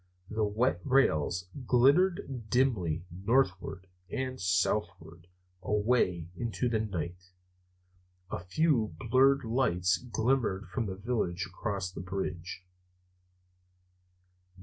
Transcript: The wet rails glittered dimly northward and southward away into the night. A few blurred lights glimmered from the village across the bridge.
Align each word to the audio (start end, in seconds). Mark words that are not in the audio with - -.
The 0.31 0.43
wet 0.45 0.81
rails 0.83 1.45
glittered 1.67 2.49
dimly 2.49 3.05
northward 3.11 3.85
and 4.09 4.41
southward 4.41 5.27
away 5.61 6.27
into 6.35 6.67
the 6.67 6.79
night. 6.79 7.29
A 8.31 8.39
few 8.39 8.95
blurred 8.97 9.43
lights 9.43 9.97
glimmered 9.99 10.65
from 10.69 10.87
the 10.87 10.95
village 10.95 11.45
across 11.45 11.91
the 11.91 12.01
bridge. 12.01 12.65